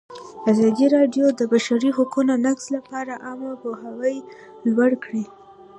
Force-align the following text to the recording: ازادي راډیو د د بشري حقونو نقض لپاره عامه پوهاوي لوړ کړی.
ازادي 0.51 0.85
راډیو 0.95 1.25
د 1.31 1.35
د 1.39 1.41
بشري 1.53 1.89
حقونو 1.97 2.33
نقض 2.45 2.65
لپاره 2.75 3.13
عامه 3.25 3.51
پوهاوي 3.61 4.17
لوړ 4.71 4.91
کړی. 5.03 5.25